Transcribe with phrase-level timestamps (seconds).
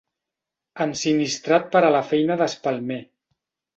[0.85, 2.99] Ensinistrat per a la feina d'espelmer.